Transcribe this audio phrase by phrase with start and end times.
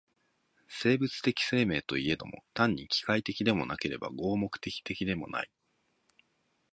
[0.67, 5.51] 生物的生命といえども、単に機械的でもなければ合目的的でもない。